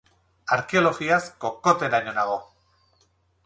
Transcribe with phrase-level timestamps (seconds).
[0.55, 2.43] Arkeologiaz kokoteraino nago.